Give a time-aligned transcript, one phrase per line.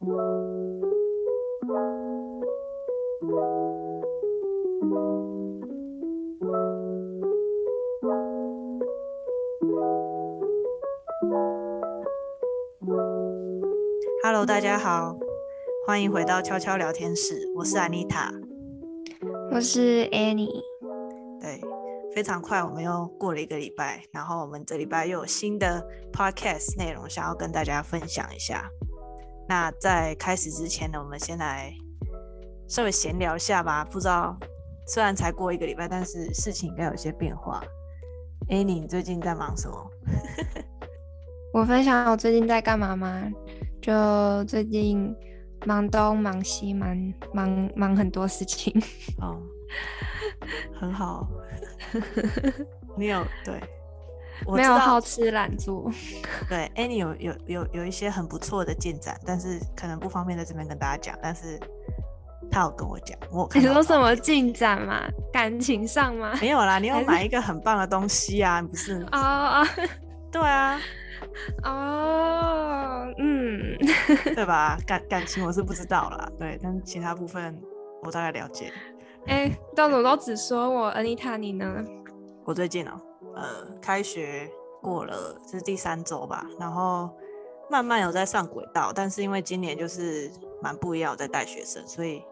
[0.00, 0.16] Hello，
[14.46, 15.18] 大家好，
[15.86, 17.34] 欢迎回到悄悄聊天室。
[17.54, 18.30] 我是 Anita，，
[19.52, 20.62] 我是 Annie。
[21.42, 21.60] 对，
[22.14, 28.70] 非常快，我们又过了一个礼拜，然后我们这礼拜又有新的 podcast 内容想要跟大家分享一下。
[29.50, 31.74] 那在开始之前呢，我们先来
[32.68, 33.84] 稍微闲聊一下吧。
[33.84, 34.38] 不知道，
[34.86, 37.60] 虽然才过一个礼拜，但是事情应该有些变化。
[38.48, 39.90] Annie，你最近在忙什么？
[41.52, 43.28] 我分享我最近在干嘛吗？
[43.82, 45.12] 就最近
[45.66, 48.72] 忙东忙西，忙忙忙很多事情
[49.20, 49.42] 哦，
[50.78, 51.28] 很好。
[52.96, 53.60] 你有对，
[54.46, 55.90] 没有好吃懒做。
[56.48, 61.18] 对，Annie 有有有有一些很不错的进展，但是可能不方便在这边跟大家讲。
[61.22, 61.58] 但是
[62.50, 65.02] 他有跟我讲，我你说什么进展嘛？
[65.32, 66.32] 感情上吗？
[66.40, 69.64] 没有啦，你有买一个很棒的东西啊，不是哦？
[70.32, 70.78] 对啊。
[71.64, 73.76] 哦，oh, 嗯，
[74.34, 74.78] 对吧？
[74.86, 77.60] 感 感情我是不知道啦，对，但是其他部分
[78.02, 78.72] 我大概了解。
[79.26, 81.84] 哎、欸，到时候都只说我 Anita，你呢？
[82.46, 83.00] 我最近哦、喔，
[83.34, 84.50] 呃，开学
[84.82, 87.10] 过了，这是第三周吧，然后
[87.70, 90.30] 慢慢有在上轨道，但是因为今年就是
[90.62, 92.24] 蛮不一样，我在带学生，所以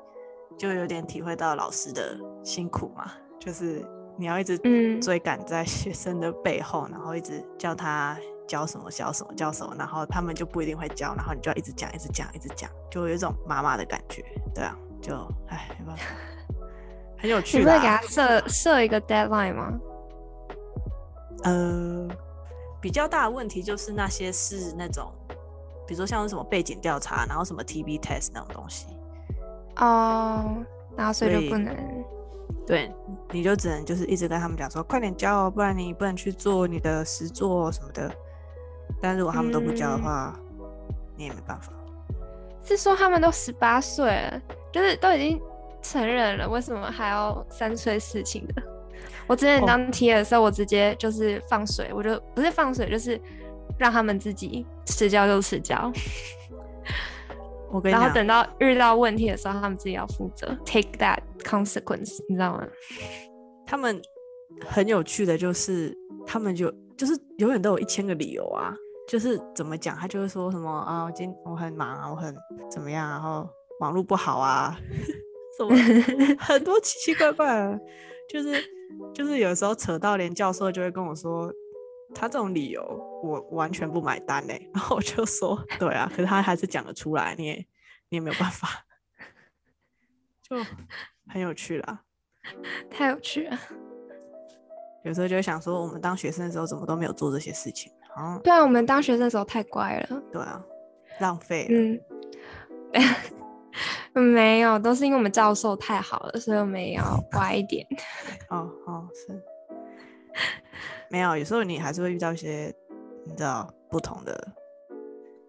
[0.57, 3.85] 就有点体会到老师的辛苦嘛，就是
[4.17, 4.59] 你要一直
[5.01, 8.17] 追赶在学生的背后，嗯、然后一直叫他。
[8.49, 14.25] 教什么教什么教什么，然后他们就不一定会教，然后你就要一直讲一直讲一直讲，就有一种妈妈的感觉，
[14.55, 15.15] 对啊，就
[15.49, 16.03] 哎没办法，
[17.19, 17.59] 很有趣。
[17.59, 19.79] 你会给他设设一个 deadline 吗？
[21.45, 22.09] 呃，
[22.81, 25.13] 比较大的问题就是那些是那种，
[25.87, 28.87] 比如说像是什么背景调查，然后什么 TB test 那种东西。
[29.77, 30.57] 哦，
[30.97, 31.77] 然后所以就不能。
[32.67, 32.93] 对，
[33.31, 38.13] 你就只能就是一直跟他们讲说，快点交哦，不然你不能去做你的实作什么的。
[39.01, 40.67] 但如果他们都不交的话，嗯、
[41.17, 41.73] 你也没办法。
[42.63, 45.41] 是说他们都十八岁了，就是都已经
[45.81, 48.63] 成人了，为什么还要三催四请的？
[49.29, 53.21] 我之前当 T 的时候，我直接就是放水，我就不是放水，就是
[53.79, 55.93] 让他们自己迟交就迟交。
[57.71, 62.67] 我跟你，然后等到遇到问题的时候，他们自己要负责，take that consequence，你知道吗？
[63.67, 64.01] 他们
[64.67, 65.95] 很有趣的就是，
[66.27, 68.75] 他们就就是永远都有一千个理由啊。
[69.07, 72.35] 就是怎么讲，他就会说什么啊，我今我很忙啊，我很
[72.71, 73.49] 怎么样，然后
[73.81, 74.79] 网络不好啊，
[75.57, 75.75] 什么
[76.39, 77.81] 很多奇奇怪怪的，
[78.29, 78.63] 就是
[79.15, 81.53] 就是有时候扯到连教授就会跟我说，
[82.15, 82.83] 他这种理由
[83.23, 87.55] 我完全不买单嘞， 然后我就说对啊，可是他还是讲得出来，你也
[88.09, 88.69] 你也没有办法，
[90.43, 90.57] 就
[91.29, 92.03] 很有趣啦，
[92.91, 93.59] 太有趣了，
[95.05, 98.39] 有时候就会想说，我们当学生的时候怎么都没有做这些事情啊。
[98.43, 100.23] 对啊，我们当学生的时候太乖了。
[100.33, 100.65] 对啊，
[101.21, 101.67] 浪费。
[101.71, 102.01] 嗯，
[104.15, 107.87] 没有，都是因为我们教授太好了，所以我们也要 乖一点。
[108.51, 109.43] 哦哦，是。
[111.11, 112.75] 没有，有时候你还是会遇到一些
[113.25, 114.53] 你知道不同的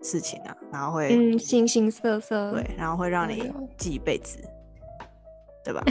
[0.01, 2.51] 事情啊，然后会嗯，形形色色。
[2.51, 4.37] 对，然后会让你记一辈子，
[5.63, 5.83] 对吧？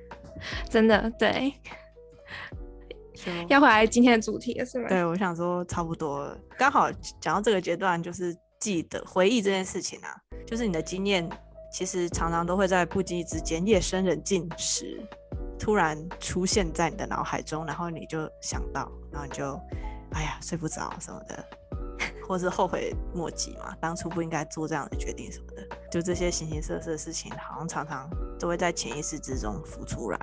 [0.70, 1.52] 真的对。
[3.48, 4.88] 要回来今天的主题了，是吗？
[4.88, 10.16] 对，我想说差不多，刚好讲到这个阶段，就是记得回忆这件事情啊，
[10.46, 11.28] 就是你的经验，
[11.70, 15.00] 其实常常都会在不经意之间，夜深人静时，
[15.58, 19.58] 突然出现在你的脑海中，然后你就想到，然后你就，
[20.12, 21.44] 哎呀，睡不着什么的，
[22.26, 30.18] 或是后悔莫及嘛，当初不应该做这样的决定什么的，就这些形形色色的事情，好像常常都会在潜意识之中浮出来，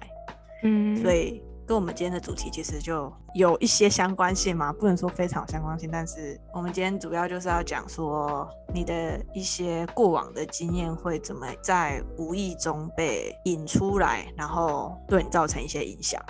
[0.64, 1.42] 嗯，所以。
[1.68, 16.24] 跟我们今天的主题其实就有一些相关性嘛，不能说非常相关性，但是我们今天主要就是要讲说你的一些过往的经验会怎么在无意中被引出来，然后对你造成一些影响。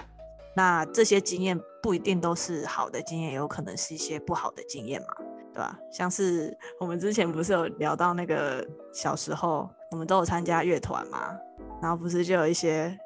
[0.55, 5.07] 那这些经验不一定都是好的经验，有可能是一些不好的经验嘛，
[5.53, 5.77] 对吧？
[5.91, 11.31] 像是我们之前不是有聊到那个小时候，我们都有参加乐团嘛，
[11.79, 12.97] 然后不是就有一些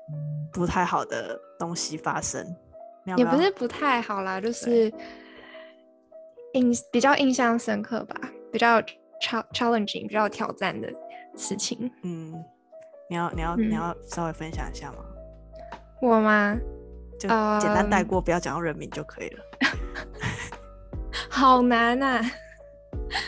[0.54, 2.44] 不太好的东西发生，
[3.06, 3.28] 要不要？
[3.28, 4.92] 也不是不太好啦，就是
[6.54, 8.16] 印比较印象深刻吧，
[8.52, 8.82] 比较
[9.54, 10.92] challenging，比较挑战的
[11.38, 11.92] 事情。
[12.02, 12.34] 嗯，
[13.08, 15.06] 你要你要、嗯、你要稍微分享一下吗？
[16.02, 16.58] 我吗？
[17.20, 17.30] 就
[17.60, 19.44] 简单带过，uh, 不要讲到人名就可以了。
[21.30, 22.22] 好难啊！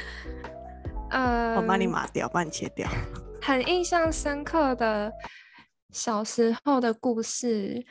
[1.12, 2.90] 呃，我帮你码掉，帮你切掉。
[3.40, 5.14] 很印象深刻的
[5.92, 7.86] 小时候的故事，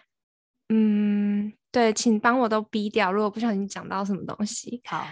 [0.74, 4.80] 嗯，对，请帮我都逼掉，如果不小心讲到什么东西。
[4.86, 5.06] 好，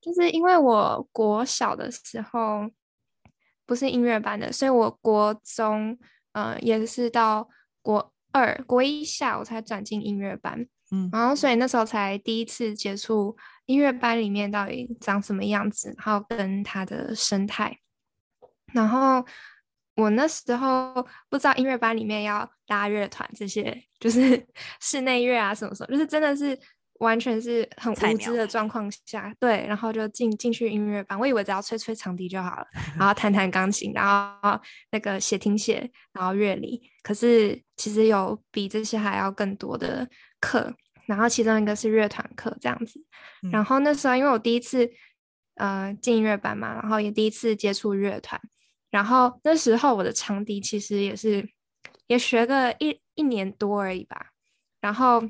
[0.00, 2.70] 就是因为我国小的时候
[3.66, 5.98] 不是音乐班的，所以我国中，
[6.30, 7.48] 呃，也是到
[7.82, 10.64] 国二、国一下我才转进音乐班。
[10.92, 13.36] 嗯，然后所以那时候才第一次接触
[13.66, 17.80] 音乐班里面到底长什么样子，然后跟它的生态。
[18.72, 19.26] 然后
[19.98, 24.46] 我那时候不知道音乐班里面要拉乐团这些，就是
[24.80, 26.56] 室内乐啊什么什么，就是真的是
[27.00, 32.66] 完全是很无知的状况下，对，然后就进进去音乐班，我以为只要吹吹长笛就好了，
[32.96, 34.06] 然后弹弹钢琴，然
[34.40, 34.56] 后
[34.92, 40.08] 那个写听写，然后乐理，可是其实有比这些还要更多的
[40.38, 40.72] 课，
[41.06, 43.04] 然后其中一个是乐团课这样子，
[43.50, 44.88] 然后那时候因为我第一次
[45.56, 48.40] 呃进音乐班嘛，然后也第一次接触乐团。
[48.90, 51.46] 然后那时候我的长笛其实也是
[52.06, 54.30] 也学个一一年多而已吧，
[54.80, 55.22] 然后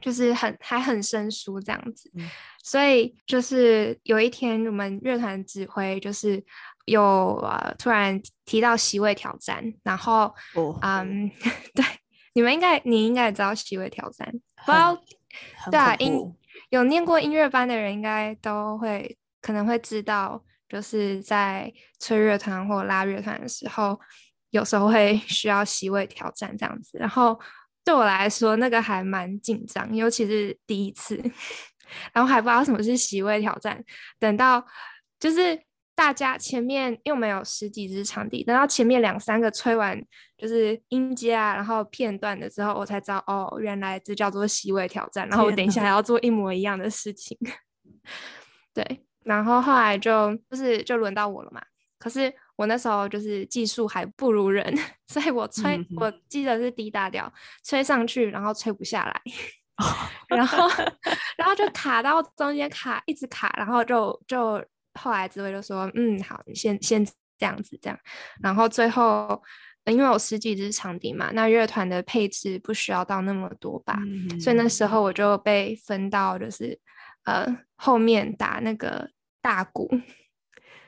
[0.00, 2.28] 就是很还很生疏这样子，嗯、
[2.62, 6.44] 所以就是有一天我们乐团指挥就是
[6.86, 11.30] 有呃突然提到席位挑战，然后哦嗯
[11.74, 11.84] 对，
[12.34, 14.28] 你们应该你应该也知道席位挑战，
[14.64, 14.98] 不知道
[15.70, 16.20] 对啊音
[16.70, 20.42] 有念过音乐班的人应该都会可能会知道。
[20.68, 23.98] 就是在吹乐团或拉乐团的时候，
[24.50, 26.98] 有时候会 需要席位挑战这样子。
[26.98, 27.38] 然后
[27.84, 31.16] 对我来说，那个还蛮紧张，尤其是第一次，
[32.12, 33.82] 然后还不知道什么是席位挑战。
[34.18, 34.64] 等到
[35.20, 35.62] 就是
[35.94, 39.98] 大家前面，因为我们有十几支场地，等到前面两三个吹完，
[40.36, 45.28] 就是音阶啊，然后片段的时候，我才知道哦，原来这叫做席位挑战。
[45.28, 47.38] 然后我等一下还要做一模一样的事情，
[48.74, 49.05] 对。
[49.26, 51.60] 然后后来就就是就轮到我了嘛，
[51.98, 54.72] 可是我那时候就是技术还不如人，
[55.08, 57.30] 所以我吹、嗯、我记得是 D 大调，
[57.64, 59.20] 吹上去然后吹不下来，
[60.30, 60.68] 然后
[61.36, 64.64] 然后就卡到中间卡一直卡，然后就就
[64.94, 67.98] 后来指挥就说嗯好，你先先这样子这样，
[68.40, 69.42] 然后最后
[69.86, 76.78] 因为有十几支长笛嘛，那乐团的配置不需要到那么多吧，嗯、所以那时候我就被分到就是
[77.24, 77.44] 呃
[77.74, 79.10] 后面打那个。
[79.46, 79.88] 大鼓，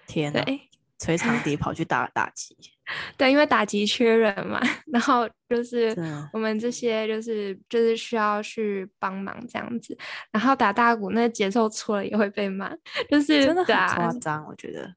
[0.08, 0.60] 天呐，对
[0.98, 1.40] 吹长。
[1.44, 2.56] 笛跑去打打击，
[3.16, 4.60] 对，因为打击缺人嘛，
[4.92, 5.94] 然后就是
[6.32, 9.96] 我们这些就是就是需要去帮忙这样子，
[10.32, 12.68] 然后打大鼓那节奏错了也会被骂，
[13.08, 14.92] 就是真的很夸张，我觉得，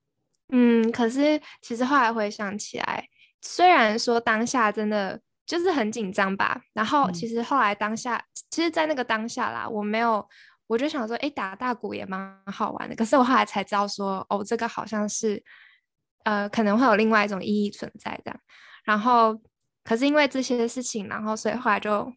[0.49, 3.07] 嗯，可是其实后来回想起来，
[3.41, 10.27] 虽然说当下真的就是很紧张吧，然后其实后来当下，嗯、其实，在那个当下啦，我没有。
[10.71, 12.95] 我就想说，哎，打大鼓也蛮好玩的。
[12.95, 15.43] 可是我后来才知道说，哦，这个好像是，
[16.23, 18.33] 呃，可能会有另外一种意义存在的。
[18.85, 19.37] 然后，
[19.83, 22.09] 可是因为这些事情，然后所以后来就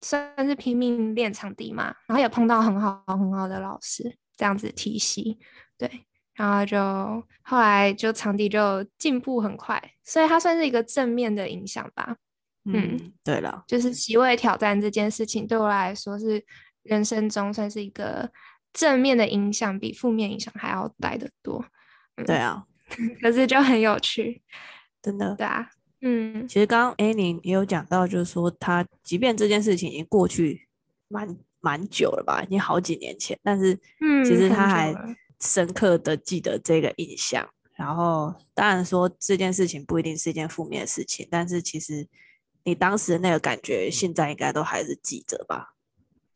[0.00, 1.94] 算是拼命练长笛嘛。
[2.06, 5.38] 然后也碰到很好很好的老师，这样子体系，
[5.76, 6.06] 对。
[6.32, 6.78] 然后就
[7.42, 12.16] 后来就长笛就进步很快，所以它算是一个正面的影响吧。
[12.64, 16.42] 嗯，嗯对了，就是席位挑战这件事情对我来说是。
[16.88, 18.30] 人生中算是一个
[18.72, 21.64] 正面的影响，比负面影响还要来得多。
[22.16, 22.64] 嗯、对啊，
[23.20, 24.42] 可是就很有趣，
[25.02, 25.34] 真的。
[25.36, 25.70] 对啊，
[26.00, 30.68] 嗯，其实刚刚 Annie 也有讲到，就是说他即便这件事情已经过去
[31.08, 33.74] 蛮蛮久了吧，已经好几年前，但是
[34.24, 34.94] 其实他还
[35.40, 37.44] 深刻的记得这个印象。
[37.44, 42.06] 嗯、然后当然说这件事情不一定是一件负面的事情，但是其实
[42.64, 45.74] 你当时的那个感觉，现在应该都还是记着吧。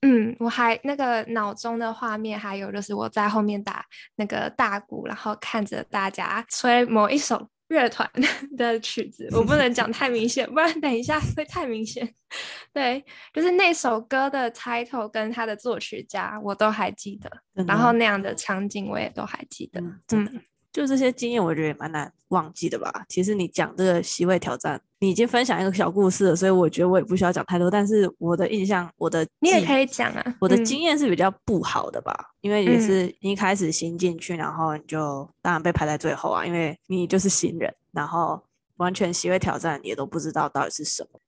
[0.02, 3.84] 嗯，我还那个脑中的画面，还有就是我在后面打
[4.16, 8.10] 那个大鼓，然后看着大家吹某一首乐团
[8.56, 9.28] 的曲子。
[9.32, 12.12] 我不能讲太明显，不然等一下会太明显。
[12.74, 19.80] 对，就是那首歌的 title 跟他的作曲家我都还记得，的然后那样的场景我也都还记得。
[19.80, 20.00] 嗯。
[20.10, 20.40] 嗯
[20.72, 23.04] 就这些经验，我觉得也蛮难忘记的吧。
[23.06, 27.68] 其实你讲这个席位挑战，你已经分享一个小故事了，所以我觉得我也不需要讲太多。
[27.68, 30.36] 但是我的印象，我的你也可以讲啊。
[30.38, 38.40] 我的经验是比较不好的吧，嗯、因为也是一开始新进去，然后你就当然被排在最后啊，因为你就是新人，然后
[38.76, 41.18] 完全席位挑战也都不知道到底是什么，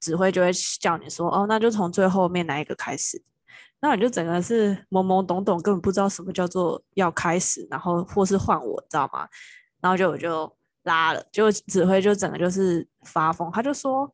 [0.00, 3.22] 指挥就会叫你说哦，那就从最后面哪一个开始。
[3.80, 9.28] 那你就整个是懵懵懂懂，根本不知道什么叫做要开始，然后或是换我，知道吗？
[9.80, 10.52] 然后就我就
[10.84, 14.12] 拉了，就指挥就整个就是发疯，他就说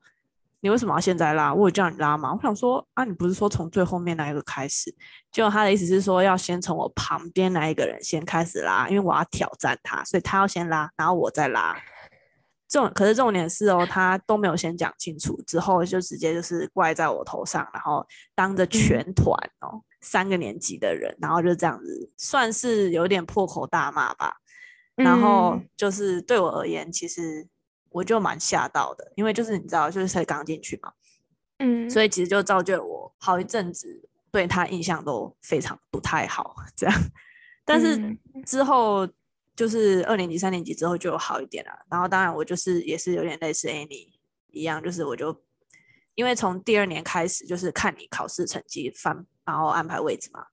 [0.60, 1.54] 你为什么要现在拉？
[1.54, 2.32] 我有叫你拉吗？
[2.34, 4.92] 我想说啊，你不是说从最后面那一个开始？
[5.30, 11.76] 结果他的意思是说要先从我旁边那一个人先开始拉，因为我要挑战他，所以他要先拉，然后我再拉。
[12.68, 18.04] 这种可是重点是哦，他都没有先讲清楚，之后就直接就是怪在我头上，然后
[18.34, 24.38] 当着全团哦、嗯、三个年级的人，然后就这样子算是有点破口大骂吧。
[24.96, 27.46] 然后就是对我而言，其实
[27.90, 30.92] 我就蛮吓到的，因为就是你知道，就是才刚进去嘛，
[31.58, 37.00] 嗯，所以其实就造就了我好一阵子对他印象都非常不太好，这样。
[37.64, 39.08] 但是之后。
[39.56, 44.12] 就是二年级、三年级之后就好一点了，然后当然我就是也是有点类似 Annie
[44.50, 45.34] 一样，就是我就
[46.14, 50.44] 因为从第二年开始就是看你考试成绩翻，然后安排位置嘛，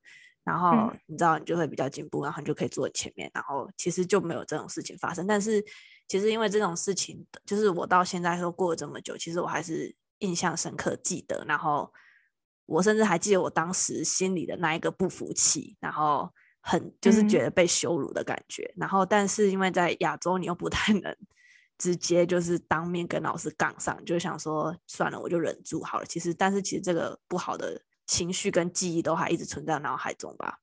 [0.44, 5.26] 然后你知道你就会比较进步，然后你就可以坐前面，然后其实就没有这种事情发生。
[5.26, 5.64] 但是
[6.06, 11.92] 其实因为这种事情，就是我到现在都过了这么久，其实我还是印象深刻记得，然后
[12.66, 16.30] 我甚至还记得我当时心里的那一个不服气，然后。
[16.66, 21.14] 很就是觉得被羞辱的感觉，嗯、然后但是因为在亚洲，你又不太 能
[21.76, 26.06] 直接就是当面跟老师杠上，就想说算了，我就忍住好了。
[26.06, 30.58] 其实，但是其实这个不好的情绪跟记忆都还一直存在脑海中吧。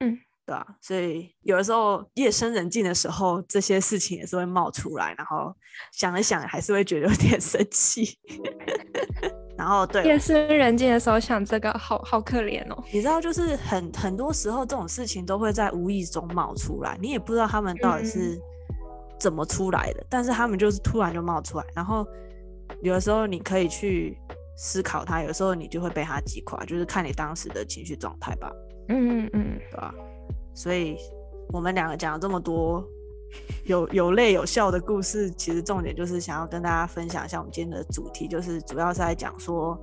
[0.00, 5.54] 嗯，对啊，所以有的时候夜深人静的时候，这些事情也是会冒出来，然后
[5.92, 8.18] 想了想，还是会觉得有点生气。
[9.56, 12.84] 然后对，夜深人静的时候想这个，好好可怜哦。
[12.92, 18.36] 你知道，就是很很多时候这种事情都会在无意中冒出来，你也不知道他们到底是
[19.20, 21.64] 怎么出来的，嗯、但是他们就是突然就冒出来。
[21.72, 22.04] 然后
[22.82, 24.18] 有的时候你可以去
[24.56, 28.50] 思考它，有时候你就会被它击垮，就是看你当时的情绪状态吧。
[28.88, 29.94] 嗯嗯嗯，对吧？
[30.54, 30.96] 所以
[31.52, 32.84] 我们两个讲了这么多。
[33.64, 39.76] 有有泪有笑的故事，其实重点就是想要跟大家分享一下我们今天的主题，就是主要是在讲说，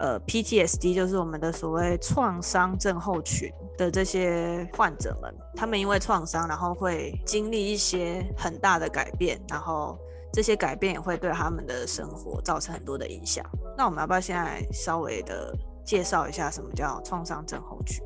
[0.00, 9.96] 呃，PTSD 就是我们的所谓创伤症候群的这些患者们，他们因为创伤，然后会经历一些很大的改变，然后
[10.32, 13.44] 这些改变也会对他们的生活造成很多的影响。
[13.76, 15.54] 那我们要不要现在稍微的
[15.84, 18.04] 介绍一下什么叫创伤症候群？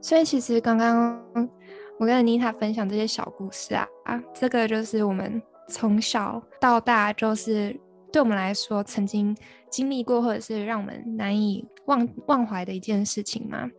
[0.00, 1.24] 所以其实刚刚
[1.98, 7.78] 我跟妮塔分享这些小故事啊，啊，这个就是我们从小到大，就是
[8.12, 9.34] 对我们来说曾经
[9.70, 13.70] 经历过，或者是让我们难以忘忘怀的一件事情嘛。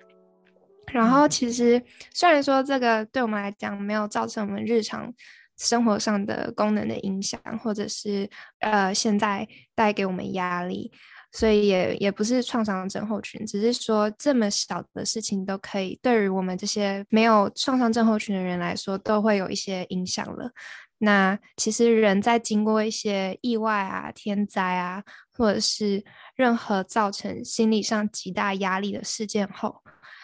[0.91, 1.81] 然后其实
[2.13, 5.13] 虽然说这个对我们来讲没有造成我们日常
[5.57, 10.91] 生活上的功能的影响，或者是呃现在带给我们压力。
[11.35, 20.51] 所以也也不是创伤症候群，只是说这么小的事情都可以对于我们这些没有创伤症候群的人来说都会有一些影响了。
[20.99, 25.03] 那其实人在经过一些意外啊、天灾啊，
[25.35, 29.81] 或者是任何造成心理上极大压力的事件后，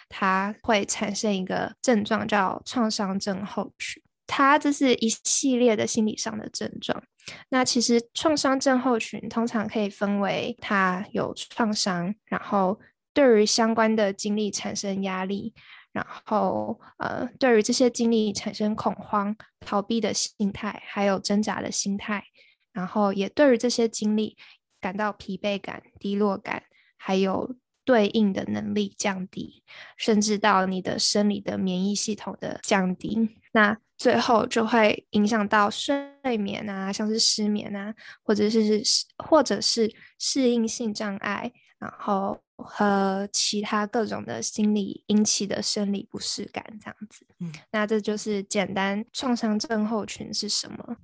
[0.10, 4.04] 它会产生一个症状叫创伤症候群。
[4.28, 7.02] 它这是一系列的心理上的症状。
[7.50, 12.80] 那其实创伤症候群通常可以分为，它有创伤，然后
[13.14, 15.54] 对于相关的经历产生压力，
[15.92, 22.26] 然后呃，对于这些经历产生恐慌、逃避的心态，还有挣扎的心态，
[22.72, 24.38] 然后也对于这些经历
[24.80, 26.64] 感到疲惫感、低落感，
[26.98, 27.56] 还有
[27.90, 29.64] 对应的能力降低，
[29.98, 33.32] 甚至到你的生理的免疫系统的降低。
[33.52, 37.92] 那最后就会影响到睡眠啊，像是失眠啊，
[38.22, 38.84] 或者是
[39.18, 47.26] 或者是适应性障碍，然后和其他各种的心理引起的生理不适感这样子。
[47.40, 50.96] 嗯，那这就是简单创伤症候群是什么？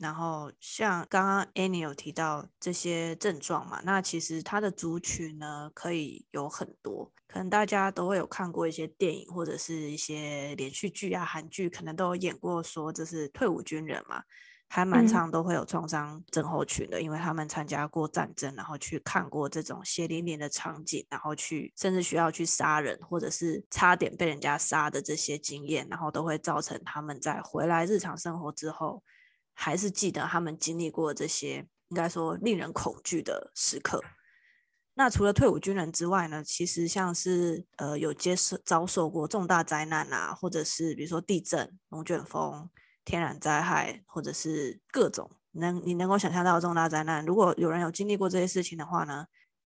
[0.00, 14.22] 然后像刚刚 Annie 有提到这些症状嘛，那其实它的族群呢可以有很多，可能大家都会有看过一些电影或者是一些连续剧啊、韩剧，可能都有演过说这是退伍军人嘛，
[14.68, 29.02] 还蛮常都会有创伤症候群的，嗯、因为他们参加过战争，然后去看过这种血淋淋的场景，然后去甚至需要去杀人或者是差点被人家杀的这些经验，然后都会造成他们在回来日常生活之后。
[29.62, 34.02] 还是记得他们经历过这些应该说令人恐惧的时刻。
[34.94, 42.70] 那除了退伍军人之外呢，其实像是呃有接受遭受过重大灾难啊，或者是比如说地震、龙卷风、
[43.04, 49.26] 天然灾害，或者是各种能你能够想象到的重大灾难，如果有人有经历过这些事情的话呢，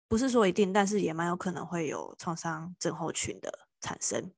[0.06, 4.30] 不是说一定，但是也蛮有可能会有创伤症候群的产生。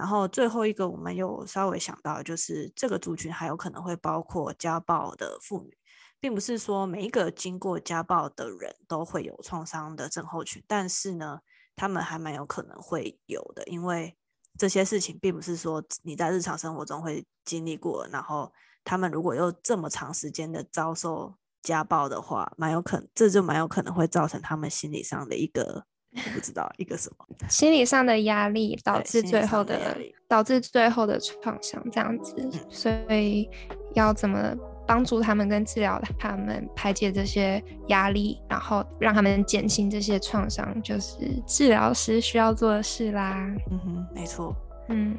[0.00, 5.76] 然后最后一个，我们有稍微想到，就是这个族群还有可能会包括家暴的妇女，
[6.18, 11.40] 并不是说每一个经过家暴的人都会有创伤的症候群，但是呢，
[11.76, 14.16] 他们还蛮有可能会有的，因为
[14.58, 18.50] 这些事情并不是说你在日常生活中会经历过，然后
[18.82, 25.84] 他们如果又这么长时间的遭受家暴的话，蛮有可能，这就蛮有可能会造成他们心理上的一个。
[26.14, 29.96] 我不知道一个什么心理上的压力导致最后的，的
[30.28, 33.48] 导致最后的创伤这样子，嗯，所以
[33.94, 34.54] 要怎么
[34.86, 43.46] 帮助他们跟治疗他们排解这些压力，然后让他们减轻这些创伤，就是治疗师需要做的事啦。
[43.70, 44.54] 嗯哼，没错。
[44.88, 45.16] 嗯。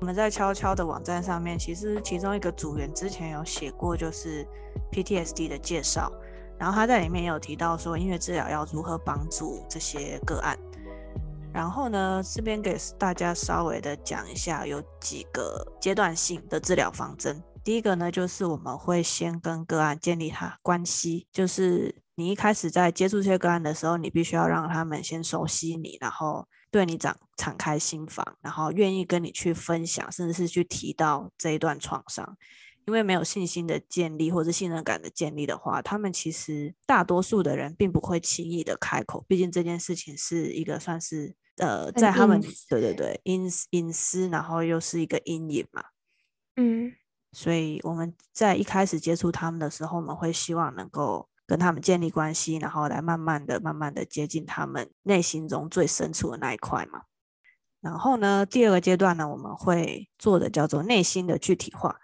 [0.00, 4.46] 我们在悄悄的网站上面，其实其中一个组员之前有写过，就是
[4.90, 6.10] PTSD 的介绍，
[6.58, 10.58] 然后他在里面也有提到说，音乐治疗要如何帮助这些个案。
[11.52, 17.42] 然后呢，这边给大家稍微的讲一下，有几个阶段性的治疗方针。
[17.62, 26.48] 第一个呢，就是我们会先跟个案建立他关系，就是你一开始在接触这些个案的时候，你必须要让他们先熟悉你，然后。
[26.70, 32.36] 对你敞敞开心房，然后愿意跟你去分享，甚至是去提到这一段创伤，
[32.86, 45.82] 因为没有信心的建立或者信任感的建立的话，他们其实大多数的人并不会轻易的开口，毕竟这件事情是一个算是呃，在他们对对对隐隐私，然后又是一个阴影嘛，
[46.56, 46.92] 嗯，
[47.32, 51.29] 所以我们在一开始接触他们的时候，我们会希望能够。
[51.50, 57.02] 跟他们建立关系，然后来慢慢的、慢慢的接近他们内心中最深处的那一块嘛。
[57.80, 61.96] 然后呢，第二个阶段呢，我们会做的叫做内心的具体化。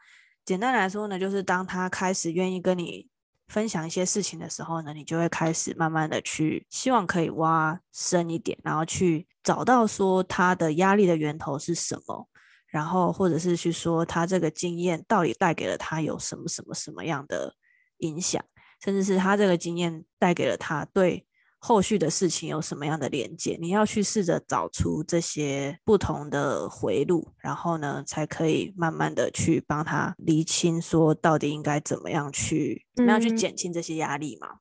[0.45, 3.09] 简单来说呢，就是当他开始愿意跟你
[3.47, 12.29] 分享一些事情的时候呢，你就会开始慢慢的去希望可以挖深一点，然后去找到说他的压力的源头是什么，
[12.67, 17.55] 然后或者是去说他这个经验到底带给了他有什么什么什么样的
[17.99, 18.45] 影响。
[18.83, 21.25] 甚至是他这个经验带给了他对
[21.59, 34.59] 后续的事情有什么样的连接，你要去试着找出这些不同的回路，然后呢，才可以慢慢的去帮他厘清，说到底应该怎么样去，怎么样去减轻这些压力嘛？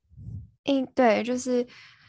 [0.64, 1.68] 嗯，对，就是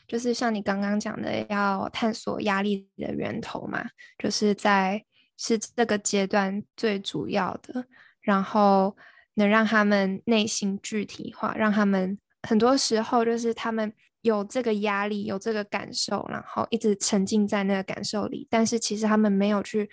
[0.09, 3.85] 就是像你刚刚讲的，要探索压力的源头嘛，
[4.19, 5.05] 就是在
[5.37, 7.85] 是这个阶段最主要的，
[8.23, 8.97] 然后。
[9.37, 13.91] 能让他们内心具体化，让他们很多时候就是他们
[14.23, 19.89] 有这个压力，有这个感受，然后一直沉浸在那个感受里，但是其实他们没有去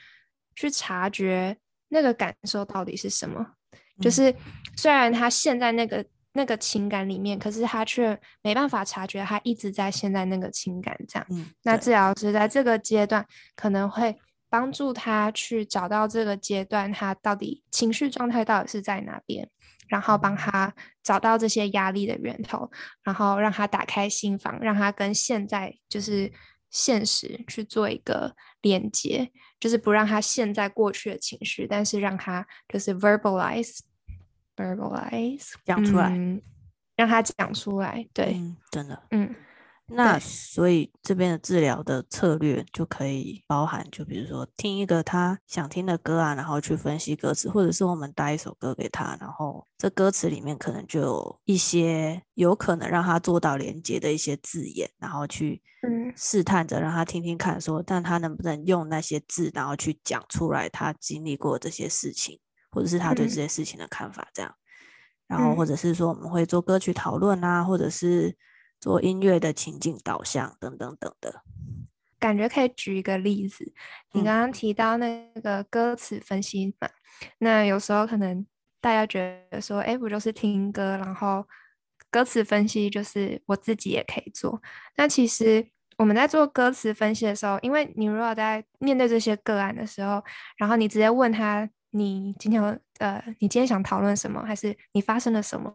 [0.56, 1.56] 去察觉
[1.89, 3.45] 那个感受到底是什么。
[3.71, 4.34] 嗯、就是
[4.75, 11.27] 虽然他陷在那个那个情感里面，可是他却没办法察觉他一直在陷在那个情感这样。
[11.29, 13.25] 嗯、那治疗师在这个阶段
[13.56, 14.17] 可能会。
[14.54, 19.50] 帮助他去找到这个阶段，他到底情绪状态到底是在哪边，
[19.88, 22.70] 然后帮他找到这些压力的源头，
[23.02, 26.32] 然后让他打开心房，让他跟现在就是
[26.70, 36.39] 现实去做一个连接，就是不让他陷在过去的情绪，但是让他就是 verbalize，verbalize 讲出来，嗯，
[36.96, 39.34] 让他讲出来，对，嗯，真的，嗯。
[39.86, 55.62] 那所以这边的治疗的策略就可以包含，就比如说听一个他想听的歌啊，然后去分析歌词，或者是我们带一首歌给他，然后这歌词里面可能就有一些有可能让他做到连接的一些字眼，然后去
[56.15, 62.39] 试探着让他听听看说，说但他能不能用那些字，然后去讲出来他经历过这些事情，
[62.72, 64.56] 或者是他对这些事情的看法，这样，
[65.28, 68.36] 然后或者是说我们会做歌曲讨论啊，或者是。
[68.84, 71.41] 做音乐的情境导向等等等的，
[72.19, 73.72] 感觉可以举一个例子。
[74.12, 78.46] 你刚刚提到那个歌词分析嘛，嗯，那有时候可能
[78.82, 81.48] 大家觉得说，哎，不就是听歌，然后
[82.12, 84.62] 歌词分析就是我自己也可以做。
[84.98, 85.65] 那其实
[85.98, 90.22] 我们在做歌词分析的时候，因为你如果在面对这些个案的时候，
[90.58, 92.62] 然后你直接问他，你今天
[93.00, 95.74] 呃，你今天想讨论什么，还是你发生了什么，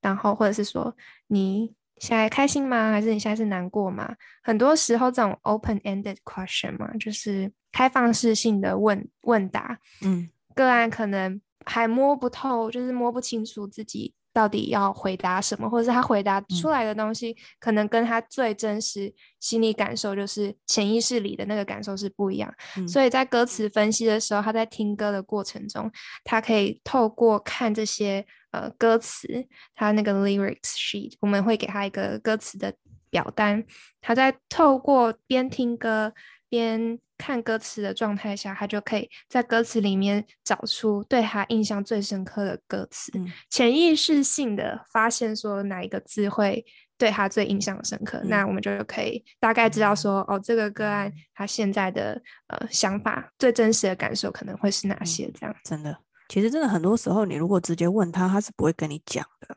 [0.00, 0.96] 然后或者是说
[1.28, 1.72] 你。
[1.98, 2.90] 现在开心吗？
[2.90, 4.14] 还是你现在是难过吗？
[4.42, 9.78] 很多时候这种 open-ended question 嘛，就是开放式性的问问答。
[10.02, 22.52] 嗯，个案可能还摸不透，就是摸不清楚自己到底要回答什么，或者是他回答出来的东西，嗯、可能跟他最真实心理感受，就是潜意识里的那个感受是不一样。
[22.76, 25.90] 嗯、所以在歌词分析的时候，他在听歌的过程中，
[26.24, 28.26] 他可以透过看这些。
[28.54, 29.26] 呃歌词，
[29.74, 32.72] 他那个 lyrics sheet，我们会给他一个歌词的
[33.10, 33.64] 表单，
[34.00, 36.14] 他在透过边听歌
[36.48, 46.64] 边看歌词的状态下，他就可以在歌词里面找出对他印象最深刻的歌词，嗯、潜意识性的发现说哪一个字会
[46.96, 55.28] 对他最印象深刻，嗯、那我们就可以大概知道说，哦，这个个案他现在的呃想法、最真实的感受可能会是哪些？
[55.32, 59.56] 这样、嗯、真的，其实真的很多时候，你如果直接问他，他是不会跟你讲的。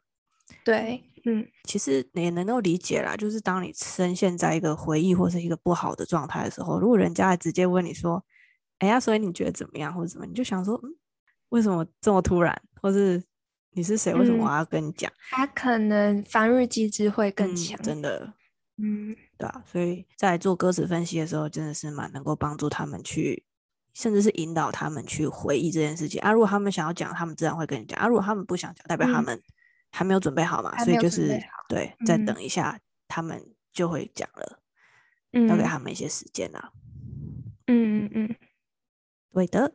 [0.63, 8.23] 对，嗯，其实也能够理解啦，就是当你深陷在一个回忆或是一个不好的状态的时候，如果人家还直接问你说，
[8.79, 10.89] 哎呀，所以你觉得怎么样，或者怎么，你就想说，嗯，
[11.49, 13.23] 为什么这么突然，或是。
[13.71, 14.11] 你是谁？
[14.15, 15.11] 为什么我要跟你讲？
[15.29, 18.33] 他可能防御机制会更强，嗯，真的。
[18.77, 23.45] 嗯，对啊，所以在做歌词分析的时候，真的是蛮能够帮助他们去，
[23.97, 26.31] 甚至是引导他们去回忆这件事情啊。
[26.31, 28.05] 如果他们想要讲，他们自然会跟你讲啊。
[28.07, 29.41] 如果他们不想讲，代表他们
[29.89, 30.71] 还没有准备好嘛。
[30.77, 34.59] 嗯，所以就是对，再等一下，他们就会讲了。
[35.33, 36.69] 嗯，要给他们一些时间啊。
[37.65, 38.35] 嗯嗯嗯，
[39.33, 39.73] 对的。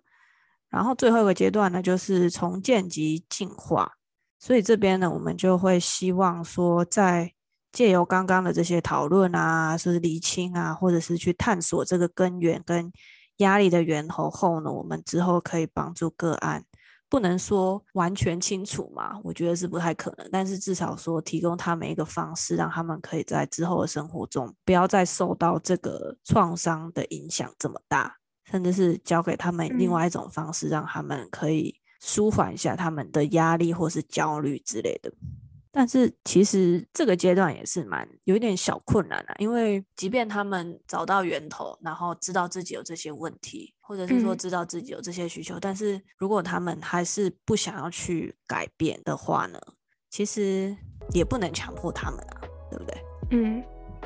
[0.71, 3.95] 然后最后一个阶段呢，就是重建及进化。
[4.39, 7.33] 所以这边呢，我们就会希望说，在
[7.73, 12.93] 借由刚刚的这些讨论啊，是厘清啊，或者是去探索这个根源跟
[13.39, 16.65] 压力的源头后呢，我们之后可以帮助个案，
[17.09, 20.29] 不能说完全清楚嘛，我觉得是不太可能。
[20.31, 28.17] 但是至少说，提供他们一个方式，让他们可以在之后的生活中，不要再受到这个创伤的影响这么大。
[28.51, 35.11] 甚至是教给他们另外一种方式，嗯、让他们可以舒缓一下他们的压力或是焦虑之类的。
[35.73, 49.59] 但是其实这个阶段也是蛮有一点小困难的，因为即便他们找到源头，然后知道自己有这些问题，或者是说知道自己有这些需求，嗯、但是如果他们还是不想要去改变的话呢，
[50.11, 50.77] 其实
[51.15, 53.03] 也不能强迫他们啊，对不对？
[53.31, 53.65] 嗯，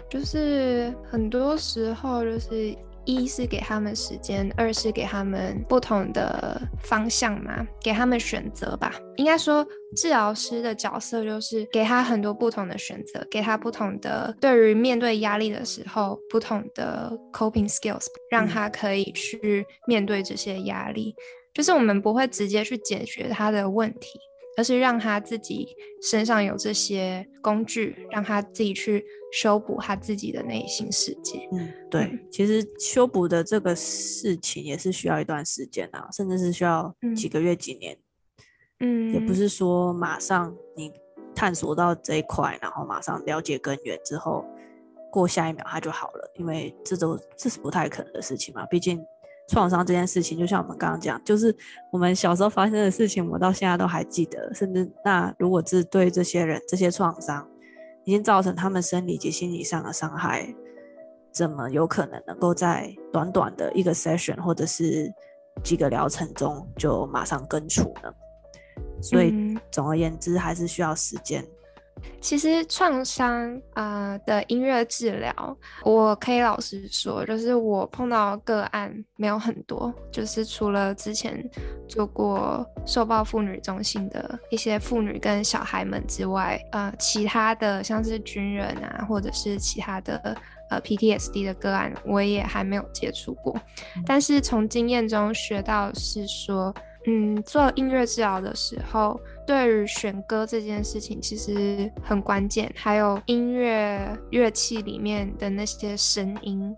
[0.09, 2.77] 就是很多时候就是。
[3.07, 8.93] 一是给他们时间，二是给他们不同的方向嘛，给他们选择吧。
[9.17, 9.67] 应该说，
[9.97, 21.15] 治疗师的角色就是给他很多不同的选择，给他不同的对于面对压力的时候不同的 coping skills，让他可以去面对这些压力。
[21.55, 24.19] 就是我们不会直接去解决他的问题。
[24.57, 25.69] 而是让他自己
[26.03, 31.47] 身上有这些工具，让他自己去修补他自己的内心世界。
[31.53, 37.97] 嗯，对，其实修补的这个事情也是需要一段时间啊，甚至是需要几个月、几年。
[38.81, 40.93] 嗯，也不是说马上你
[41.35, 44.45] 探索到这一块，然后马上了解根源之后，
[45.11, 48.99] 过下一秒它就好了，因为这都这是不太可能的事情嘛，毕竟。
[49.49, 51.55] 创伤这件事情，就像我们刚刚讲，就是
[51.93, 54.53] 我们小时候发生的事情，我到现在都还记得。
[54.55, 57.49] 甚至那如果是对这些人，这些创伤
[58.05, 60.53] 已经造成他们生理及心理上的伤害，
[61.33, 65.13] 怎么有可能能够在短短的一个 session 或者是
[65.63, 68.13] 几个疗程中就马上根除呢？
[69.01, 71.45] 所以总而言之，还是需要时间。
[72.21, 81.43] 其实创伤啊的音乐治疗，我可以老实说，就是我碰到个案没有很多，就是除了之前
[81.89, 90.37] 做过受暴妇女中心的一些妇女跟小孩们之外，呃，其他的像是军人啊，或者是其他的
[90.71, 93.57] 呃 PTSD 的个案，我也还没有接触过。
[94.05, 96.75] 但是从经验中学到是说，
[97.07, 99.21] 嗯，做音乐治疗的时候。
[99.47, 106.75] 对于选歌这件事情其实很关键，还有音乐乐器里面的那些声音，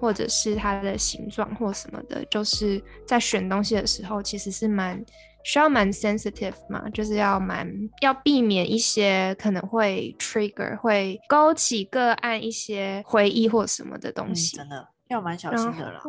[0.00, 5.00] 或者是它的形状或什么的，就是在选东西的时候，其实是蛮
[5.44, 16.00] 需要蛮 sensitive 嘛，就是要蛮要避免一些可能会 trigger 会勾起个案一些回忆或什么的东西，嗯、真的要蛮小心的了。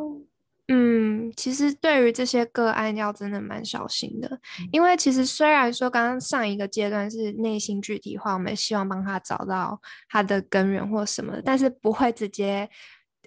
[0.69, 4.39] 嗯，其实对于这些个案要真的蛮小心的，
[4.71, 12.69] 因为其实虽然说刚刚上一个阶段是内心具体化，我们希望帮他找到他的根源或什么，但是不会直接，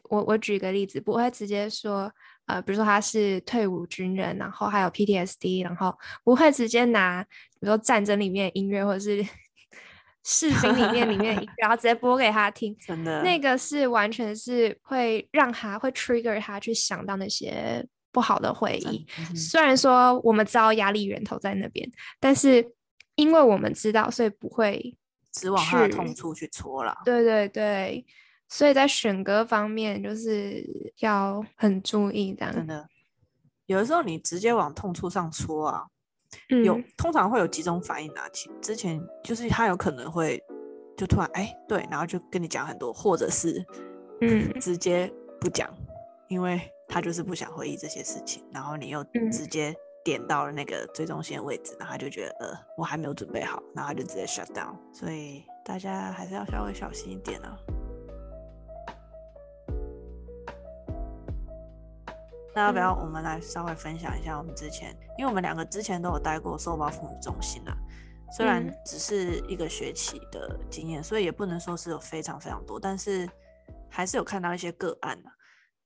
[0.09, 2.11] 我我举个例子，不会直接说，
[2.47, 5.95] 呃，比如说他是退伍军人，然后还有 PTSD，然后
[6.25, 9.23] 不会直接拿，比如说战争里面的音乐或者是。
[10.29, 19.07] 视频里面里面，然后直接播给他听， 真的，那个是完全是会让他会 trigger 他去想到那些不好的回忆。
[19.21, 22.73] 嗯、虽然说我们知道压力源头在那边，但是
[23.15, 24.97] 因为我们知道，所以不会
[25.31, 26.93] 只往他的痛处去戳了。
[27.05, 28.05] 对对对，
[28.49, 30.65] 所以在选歌方面就是
[30.99, 32.53] 要很注意这样。
[32.53, 32.89] 真的，
[33.67, 35.85] 有的时候你直接往痛处上戳啊，
[36.65, 38.29] 有通常会有几种反应啊。
[38.33, 40.43] 其之前就是他有可能会
[40.97, 43.65] 就突然哎、欸、对，然后就跟你讲很多，或者是
[44.21, 45.69] 嗯直接不讲，
[46.29, 54.75] 因为他就是不想回忆这些事情，然后你又直接点到了那个最中心的位置，然后他就觉得呃我还没有准备好，然后他就直接 shut down。
[54.93, 57.57] 所以大家还是要稍微小心一点啊。
[62.57, 67.77] 那要不要我们来稍微分享一下我们之前，因为我们两个之前都有待过受暴妇女中心啊，
[68.35, 73.29] 虽然只是一个学期的经验，所以也不能说是有非常非常多，但是
[73.91, 75.31] 还是有看到一些个案啊。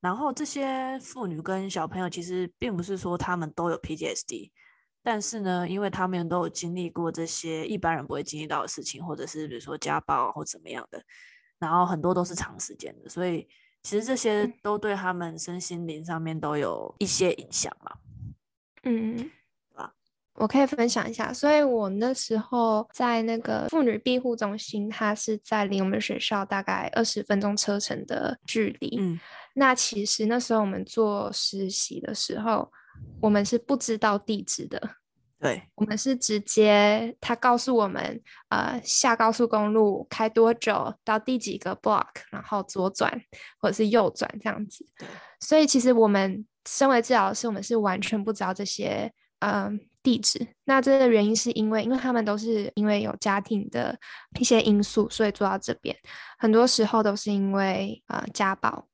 [0.00, 4.52] 然后这些妇女跟小朋友其实并不是说他们都有 PTSD，
[5.02, 11.02] 但是呢，因为他们都有经历过这些一般人不会经历到的事情，或者是比如说家暴或怎么样的，
[11.58, 13.48] 然后很多都是长时间的，所以。
[13.82, 17.92] 其实这些都对他们身心灵上面都有一些影响嘛。
[18.82, 19.30] 嗯，
[19.74, 19.90] 啊，
[20.34, 21.32] 我可以分享一下。
[21.32, 28.98] 所以我那时候在那个妇女庇护中心，它是在离我们学校大概二十分钟车程的距离。
[28.98, 29.18] 嗯，
[29.54, 32.70] 那其实那时候我们做实习的时候，
[33.20, 34.96] 我们是不知道地址的。
[35.40, 43.10] 对，我们是直接他告诉我们，呃，下高速公路开多久，到第几个 block，然后左转
[43.58, 44.86] 或者是右转这样子。
[44.98, 45.08] 对，
[45.40, 49.70] 所以其实我们身为治疗师，我们是完全不知道这些呃
[50.02, 50.46] 地址。
[50.64, 53.98] 那这个原因是因为，因为他们都是因为有家庭的
[54.38, 55.96] 一些因素，所以做到这边，
[56.38, 58.86] 很多时候都是因为呃家暴。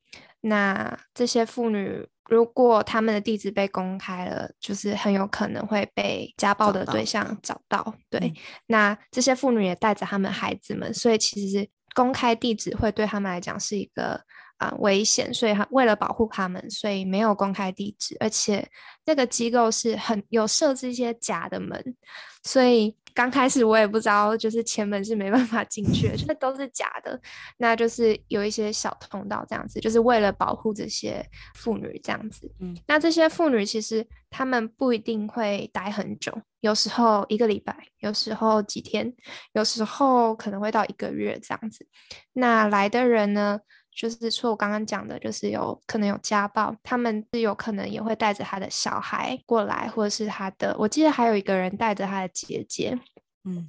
[0.42, 2.08] 那这些妇女。
[2.28, 7.78] 如果他们的地址被公开了，就是很有可能会被家暴的对象找到。
[7.78, 8.34] 找到对，嗯、
[8.66, 14.12] 那这些妇女也带着他们孩子们，所以其实公开地址会对他们来讲是一个
[14.58, 15.32] 啊、呃、危险。
[15.32, 18.68] 所以他为了保护他们，所以没有公开地址，而且
[19.04, 21.96] 这个机构是很有设置一些假的门，
[22.42, 22.96] 所以。
[23.16, 27.18] 刚开始我也不知道，就是前门是没办法进去的，这都是假的。
[27.56, 32.54] 那就是有一些小通道这样子，就是为了保护这些妇女这样子。
[32.60, 39.10] 嗯，那这些妇女其实她们不一定会待很久，有时候一个礼拜，有时候几天，
[39.54, 41.88] 有时候可能会到一个月这样子。
[42.34, 43.60] 那来的人呢？
[43.96, 52.96] 就是说，我刚刚讲的，就是有可能有家暴，他们是有可能也会带着他的小孩过来，或者是他的，我记得还有一个人带着他的姐姐，
[53.44, 53.66] 嗯，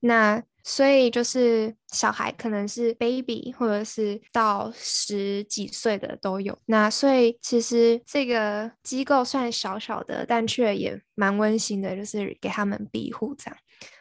[0.00, 6.58] 那所以就是小孩可能是 baby，或者是到十几岁的都有。
[6.66, 13.58] 那所以其实这个机构算小小的，但却也蛮温馨的，就是给他们庇护这样。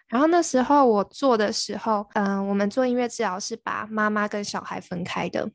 [0.09, 5.49] 然后那时候我做的时候，嗯、呃，我们做音乐治疗是把妈妈跟小孩分开的，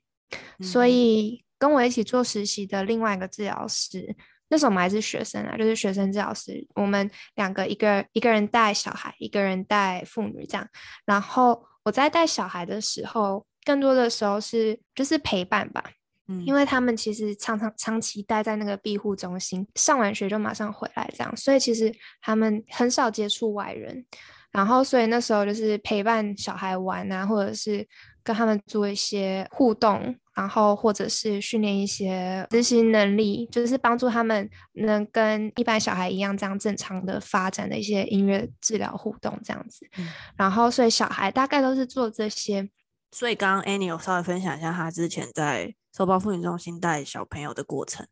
[0.58, 4.14] 嗯、所以跟我一起做实习的另外一个治疗师，
[4.48, 10.68] 那时候我们还是学生啊，就是学生治疗师，我们两个一个一个人带小孩，一个人带妇女这样。
[11.06, 15.82] 然后我在带小孩的时候，更多的时候是就是陪伴吧，
[16.28, 24.04] 嗯，因为他们其实常常长期待在那个庇护中心，上完学就马上回来这样，所以其实他们很少接触外人。
[24.52, 27.88] 然后，所以那时候就是陪伴小孩玩啊，或者是
[28.22, 39.88] 跟他们做一些互动，然后或者是训练一些执行能力，就是帮助他们能跟一般小孩一样这样正常的发展的一些音乐治疗互动这样子。
[39.96, 42.68] 嗯、然后，所以小孩大概都是做这些。
[43.10, 48.06] 所以刚刚 Annie 有稍微分享一下她之前在受包妇女中心带小朋友的过程。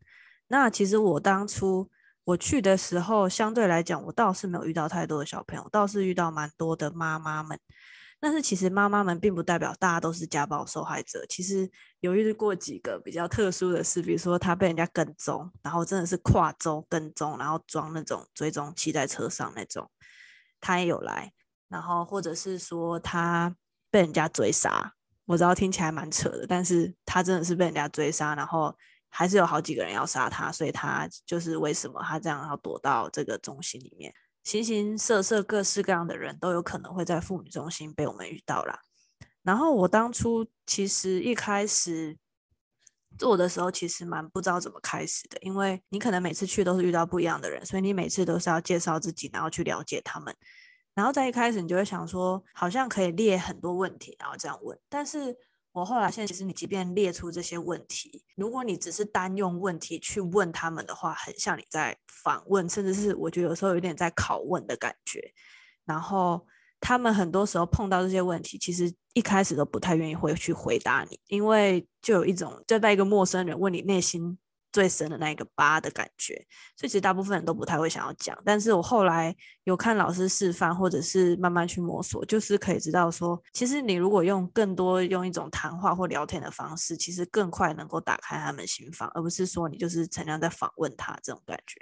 [0.48, 1.90] 那其实我当初。
[2.25, 7.59] 我去的时候，相对来讲，我倒是没有遇到太多的小朋友，倒是遇到蛮多的妈妈们。
[8.21, 11.25] 但是其实妈妈们并不代表大家都是家暴受害者。
[11.27, 11.69] 其实
[12.01, 19.91] 有遇过几个比较特殊的事，比如说他被人家跟踪，然后真的是跨州跟踪，然后装那种追踪器在车上那种，
[20.61, 21.33] 他也有来。
[21.69, 23.57] 然后或者是说他
[23.91, 24.93] 被人家追杀，
[25.25, 28.77] 我知道听起来蛮扯的，但是他真的是被人家追杀，然后。
[29.12, 38.81] 还是有好几个人要杀他，所以他就是为什么他这样要躲到这个中心里面，形形色色、各式各样的人都有可能会在妇女中心被我们遇到啦。
[39.42, 42.16] 然后我当初其实一开始
[43.18, 50.35] 做的时候，其实蛮不知道怎么开始的，因为你可能每次去都是遇到不一样的人，所以你每次都是要介绍自己，然后去了解他们。
[50.94, 55.37] 然后在一开始你就会想说，好像可以列很多问题，然后这样问，但是。
[55.73, 65.33] 我后来现在其实，你即便列出这些问题，如果你只是单用问题去问他们的话，很像你在访问，甚至是我觉得有时候有点在拷问的感觉。
[65.85, 66.45] 然后
[66.81, 74.37] 他们很多时候碰到这些问题，其实一开始都不太愿意会去回答你，因为就有一种就在一个陌生人问你内心
[74.73, 76.35] 最深的那一个疤的感觉，
[76.77, 78.37] 所以其实大部分人都不太会想要讲。
[78.45, 91.77] 但是我后来有看老师示范，或者是慢慢去摸索，就是可以知道说，其实你如果用更多用一种谈话或聊天的方式，其实更快能够打开他们心房，而不是说你就是成天在访问他这种感觉。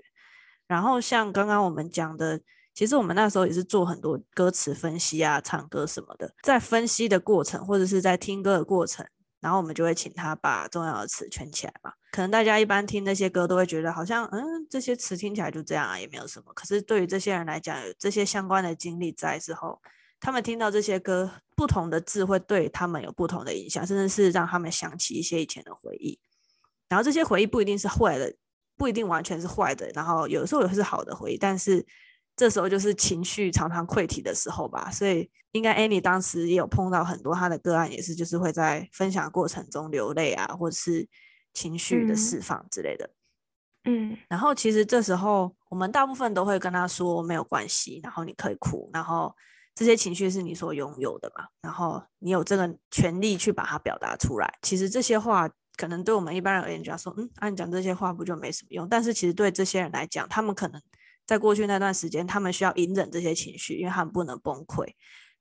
[0.66, 2.40] 然后像刚刚我们讲的，
[2.74, 9.06] 其实我们那时候也是做很多歌词分析啊、唱歌什么的，在分析的过程或者是在听歌的过程。
[9.40, 11.92] 然后我们就会请他把重要的词圈起来嘛。
[12.12, 16.52] 可能大家一般听那些歌都会觉得好像，嗯，这些词听起来就这样啊，也没有什么。
[16.54, 19.80] 可是对于这些人来讲，有这些相关的经历在之后，
[20.18, 26.18] 他们听到这些歌，不同的字会对他们有不同的影响，甚至是让他们想起一些以前的回忆。
[26.88, 28.34] 然后这些回忆不一定是坏的，
[28.76, 31.86] 不一定完全是坏的，然后有时候也是好的回忆，但是。
[32.38, 41.08] 这时候就是情绪常常溃堤的时候吧，所以应该 Annie 当时也有碰到很多她的个案，也是就是会在分享过程中流泪啊，或者是
[41.52, 43.10] 情绪的释放之类的。
[43.86, 49.34] 嗯，然后其实这时候我们大部分都会跟他说没有关系，然后你可以哭，然后
[49.74, 54.48] 这些情绪是你所拥有的嘛，然后你有这个权利去把它表达出来。
[54.62, 58.88] 其实这些话可能对我们一般人而言，就要说嗯，按、啊、讲这些话不就没什么用？
[58.88, 60.80] 但是其实对这些人来讲，他们可能。
[61.28, 64.86] 在过去那段时间，他们需要隐忍这些情绪，因为他们不能崩溃，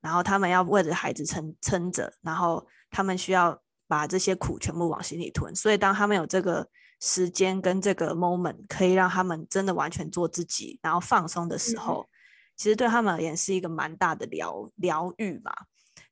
[0.02, 5.56] 然后他们要为了孩子撑撑着，然后他们需要把这些苦全部往心里吞。
[5.56, 6.68] 所以，当他们有这个
[7.00, 12.10] 时间跟这个 moment 可以让他们真的完全做自己，然后放松的时候，嗯、
[12.58, 15.54] 其实对他们而言是一个蛮大的疗疗愈嘛。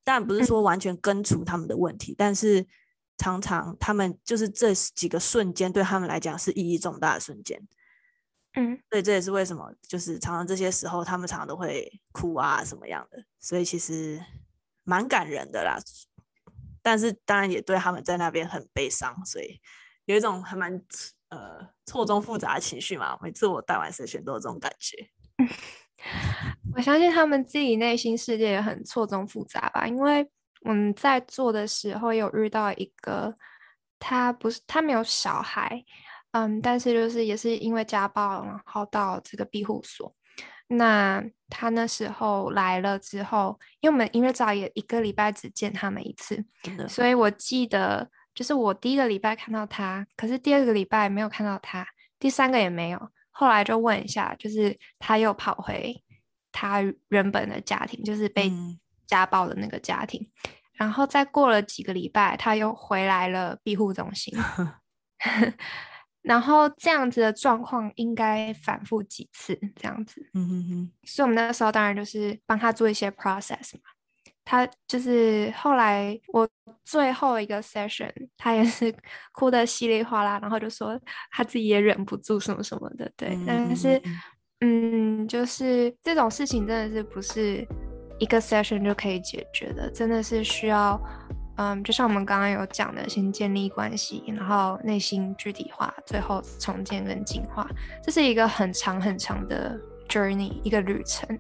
[0.06, 2.66] 但不是说完全根除他们的问题，嗯、但是
[3.18, 7.62] 常常他们就是这几个瞬间对他们来讲是意义重大的瞬间。
[8.56, 14.24] 嗯，所以这也是为什么，就是常常这些时候，他们常常都会哭啊，什么样的，所以其实
[14.84, 15.78] 蛮感人的啦。
[16.82, 19.60] 但是当然也对他们在那边很悲伤，所以
[20.06, 20.72] 有一种还蛮
[21.30, 23.18] 呃错综复杂的情绪嘛。
[23.22, 25.10] 每次我带完 session 都有这种感觉。
[26.76, 30.30] 我相信他们自己内心世界也很错综复杂吧，因为
[30.62, 33.36] 我们在做的时候有遇到一个，
[33.98, 35.84] 他不是他没有小孩。
[36.36, 40.14] 嗯，但是就是也是因为家暴，然后到这个庇护所。
[40.68, 46.44] 那他那时候来了之后，因为我们音乐早也一个礼拜只见他们一次，
[46.90, 51.88] 所以我记得就是我第一个礼拜看到他，可是第二个礼拜没有看到他，
[52.20, 53.10] 第三个也没有。
[53.32, 56.04] 后来就问一下，就是他又跑回
[56.52, 58.52] 他原本的家庭，就是被
[59.08, 60.20] 家暴的那个家庭。
[60.22, 64.38] 嗯、然后再过了几个礼拜，他又回来了庇护中心。
[66.26, 70.28] 然后这样子的状况应该反复几次，这样子。
[70.34, 70.92] 嗯哼哼。
[71.04, 73.82] 所以我们那个时候当然就是帮他做一些 process 嘛。
[74.44, 76.48] 他就是后来我
[76.84, 78.94] 最后一个 session，他也是
[79.34, 81.00] 哭得稀里哗啦，然后就说
[81.32, 83.30] 他自己也忍不住什么什么的，对。
[83.30, 84.02] 嗯、但是，
[84.62, 87.68] 嗯，就是这种事情真的是不是
[88.20, 91.00] 一个 session 就可以解决的，真的是需要。
[91.58, 97.68] 嗯，就像我们刚刚有讲的，先建立关系，然后内心具体化，最后重建跟进化，
[98.04, 101.38] 这是一个很长很长的 journey，一个旅程。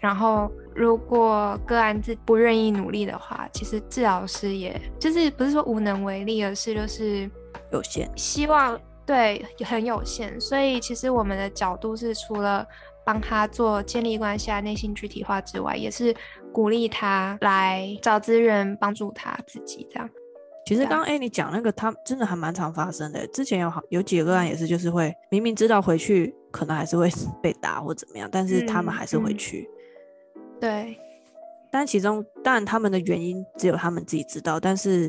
[0.00, 7.30] 然后，如果个案自不愿意努力的话，其实治疗师也就是不是说无能为力，而是就是
[7.70, 10.40] 有限，希望对很有限。
[10.40, 12.66] 所以，其实我们的角度是除了
[13.04, 16.14] 帮他做建立关系啊、内心具体化之外，也是。
[16.52, 20.10] 鼓励他来找资源帮助他自己，这样。
[20.66, 23.24] 其实刚刚哎，你讲那个，他真的还蛮常发生的。
[23.28, 27.08] 之前有好有几个个案也是，就是会明明知道回去可能还是会
[27.40, 29.70] 被打或怎么样，但是他们还是回去。
[30.34, 30.98] 嗯嗯、对。
[31.70, 35.08] 但其中当然他们的原因只有他们自己知道，但是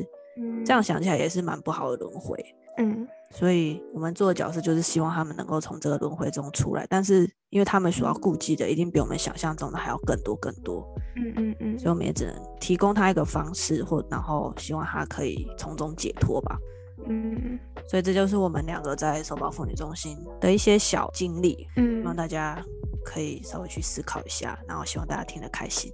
[0.64, 2.38] 这样想起来也是蛮不好的轮回。
[3.32, 3.38] 嗯。
[3.38, 16.58] 所以我们做的角色就是希望他们能够从这个轮回中出来，但是因为他们所要顾忌的一定比我们想象中的还要更多更多，嗯嗯嗯，所以我们也只能提供他一个方式，或然后希望他可以从中解脱吧，
[17.08, 22.62] 嗯嗯，所以这就是我们两个在首保妇女中心的一些小经历，嗯，让大家
[23.04, 25.90] 可以稍微去思考一下，然后希望大家听得开心。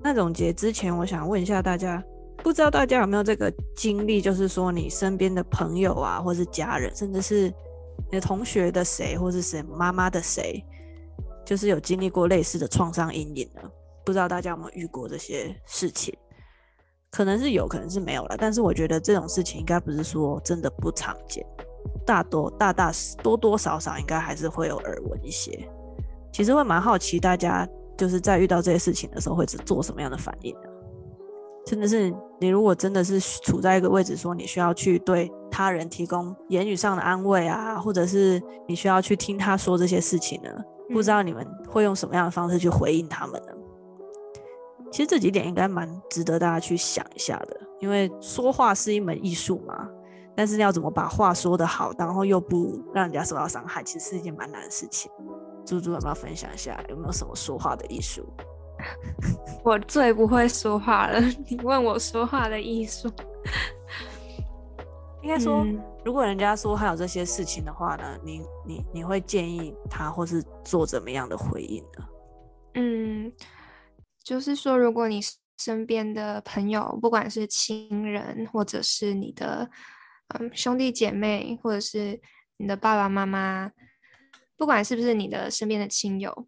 [0.00, 2.02] 那总结之前，我想问一下大家。
[2.44, 7.44] 不知道大家有没有这个经历，就是说你身边的朋友啊，或是家人，甚至是
[8.10, 10.62] 你的同学的谁，或是谁妈妈的谁，
[11.42, 13.62] 就是有经历过类似的创伤阴影呢？
[14.04, 16.14] 不知道大家有没有遇过这些事情？
[17.10, 18.36] 可能是有，可能是没有了。
[18.36, 21.42] 但是我觉得这种事情应该不是说真的不常见，
[22.04, 22.92] 大多大大
[23.22, 25.66] 多多少少应该还是会有耳闻一些。
[26.30, 27.66] 其实会蛮好奇大家
[27.96, 30.68] 就是在遇到这些事情的时候会做什么样的反应呢？
[31.66, 40.50] 真的是你如果真的是处在一个位置，说你需要去对他人提供言语上的安慰啊，或者是你需要去听他说这些事情呢，
[40.90, 43.52] 不知道你们会用什么样的方式去回应他们呢？
[44.92, 49.88] 其实这几点应该蛮值得大家去想一下的，因为说话是一门艺术嘛。
[50.36, 55.10] 但是要怎么把话说得好，然后又不让人家受到伤害，其实是一件蛮难的事情。
[55.64, 58.26] 猪猪有没有分享一下，有没有什么说话的艺术？
[59.64, 63.10] 我最不会说话了，你问我说话的艺术，
[65.22, 72.06] 应该说，嗯、如果人家说还有这些事情的话呢，你你你会建议他或是做怎么样的回应呢？
[72.74, 73.32] 嗯，
[74.22, 75.20] 就是说，如果你
[75.58, 79.70] 身边的朋友，不管是亲人或者是你的。
[80.28, 82.18] 嗯，兄弟姐妹，或者是
[82.56, 83.70] 你的爸爸妈妈，
[84.56, 86.46] 不管是不是你的身边的亲友，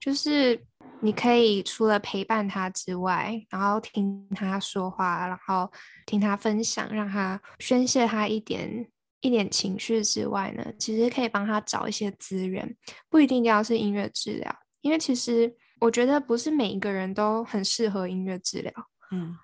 [0.00, 0.66] 就是
[1.04, 5.70] 你可以除了陪伴他之外，然后听他说话，然后
[6.06, 8.88] 听他分享，让他宣泄他一点
[9.20, 12.74] 一点情绪之外呢，其实可以帮他找一些资源，
[13.10, 18.72] 不一定要是音乐治疗，因为其实我觉得不是每一个人都很适合音乐治疗，
[19.10, 19.36] 嗯，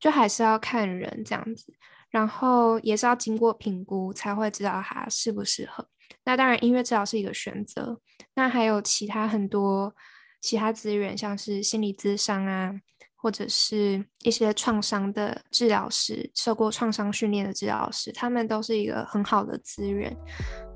[0.00, 1.72] 就还是要看人这样子。
[2.10, 5.86] 然后也是要经过评估才会知道他适不适合。
[6.24, 8.00] 那当然，音乐治疗是一个选择。
[8.34, 9.94] 那还有其他很多
[10.40, 12.72] 其他资源，像是心理咨商啊，
[13.16, 20.16] 或者是一些创伤的治疗师，受过创伤训练的治疗师，他们都是一个很好的资源。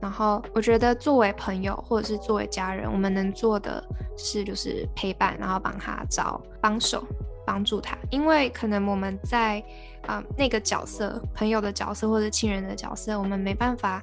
[0.01, 3.83] 然后我觉得，作为朋友或者是作为家人，我们能做的
[4.17, 7.07] 是就是陪伴，然后帮他找帮手。
[7.47, 9.63] 帮助他，因为可能我们在
[10.07, 14.03] 啊、那个角色，朋友的角色或者亲人的角色，我们没办法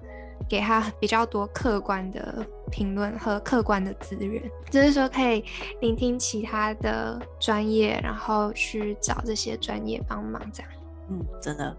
[0.49, 5.43] 给他比较多客观的评论和客观的资源，就是说可以
[5.79, 10.71] 聆听其他的专业，然后去找这些专业帮忙，这样。
[11.09, 11.75] 嗯，真的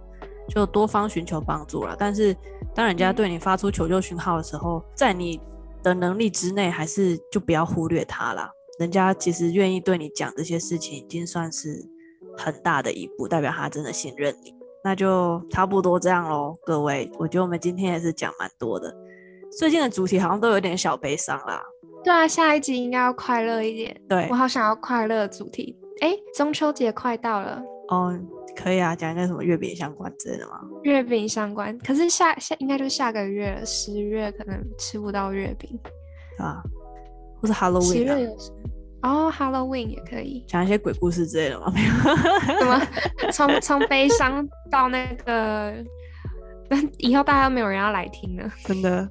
[0.48, 1.96] 就多方寻求帮助了。
[1.98, 2.36] 但是
[2.74, 5.40] 当人家对你发出求救讯号的时候，嗯、在你
[5.82, 8.50] 的能力之内，还是就不要忽略他了。
[8.78, 11.88] 人家其实愿意对你讲这些事情，已经算是
[12.36, 14.54] 很大的一步，代表他真的信任你。
[14.84, 17.10] 那就差不多这样喽，各位。
[17.18, 18.94] 我觉得我们今天也是讲蛮多的。
[19.56, 21.62] 最近的主题好像都有点小悲伤啦。
[22.02, 24.00] 对啊，下一集应该要快乐一点。
[24.08, 25.78] 对，我好想要快乐的主题。
[26.00, 27.62] 哎，中秋节快到了。
[27.88, 28.18] 哦，
[28.56, 30.60] 可以啊，讲一个什么月饼相关之类的吗？
[30.82, 35.78] 月饼相关，可是下下应该就是下个月十月可能吃不到月饼。
[36.38, 36.62] 啊。
[37.40, 38.16] 或是 Halloween 啊？
[39.02, 41.72] 哦，Halloween 也可以讲一些鬼故事之类的吗？
[41.74, 42.80] 没有，怎么
[43.32, 45.74] 从从悲伤到那个，
[46.98, 49.08] 以后大家都没有人要来听了，真的。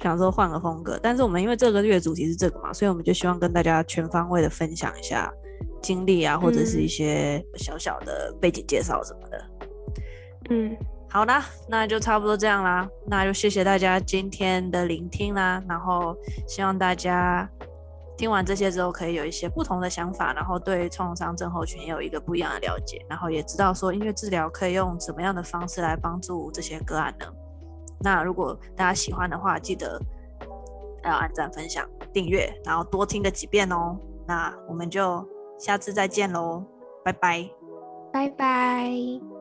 [0.00, 5.28] 想说换个风格，但是我们因为这个月主题是这个嘛，所以我们就希望跟大家全方位的分享一下
[5.82, 9.44] 经历啊，或者是一些小小的背景介绍什么的。
[10.50, 10.76] 嗯。
[11.10, 12.86] 好啦，那就差不多这样啦。
[13.06, 15.60] 那就谢谢大家今天的聆听啦。
[15.66, 16.14] 然后
[16.46, 17.48] 希望大家
[18.18, 27.26] 听完这些之后，可以有一些不同的想法，然后对创伤症候群也有一个不一样的了解，然后也知道说音乐治疗可以用什么样的方式来帮助这些个案呢？
[28.00, 30.00] 那如果大家喜欢的话，记得
[31.04, 33.96] 要按赞、分享、订阅，然后多听个几遍哦。
[34.26, 35.26] 那我们就
[35.58, 36.64] 下次再见喽，
[37.04, 37.48] 拜拜，
[38.12, 39.37] 拜拜。